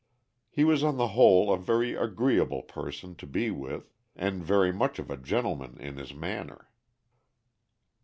[0.49, 4.97] He was on the whole a very agreeable person to be with, and very much
[4.97, 6.71] of a gentleman in his manner.